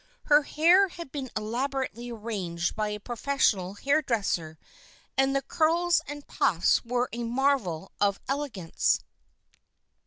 [0.23, 4.57] Her hair had been elaborately arranged by a professional hair dresser
[5.15, 9.01] and the curls and puffs were a "marvel of elegance."